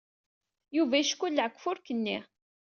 [0.75, 2.17] Yuba yeckelleɛ deg ufurk-nni.